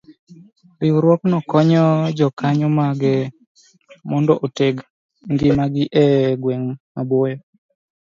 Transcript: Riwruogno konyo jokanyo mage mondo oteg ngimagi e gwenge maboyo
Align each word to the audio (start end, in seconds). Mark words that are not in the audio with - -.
Riwruogno 0.81 1.37
konyo 1.49 1.83
jokanyo 2.17 2.67
mage 2.77 3.15
mondo 4.09 4.33
oteg 4.45 4.75
ngimagi 5.31 5.83
e 6.05 6.07
gwenge 6.41 6.73
maboyo 6.93 7.37